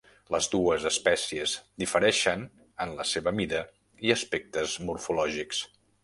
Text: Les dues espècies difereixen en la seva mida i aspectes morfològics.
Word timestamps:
Les 0.35 0.45
dues 0.51 0.85
espècies 0.89 1.51
difereixen 1.83 2.45
en 2.85 2.93
la 3.01 3.05
seva 3.09 3.33
mida 3.41 3.59
i 4.07 4.15
aspectes 4.15 4.79
morfològics. 4.89 5.61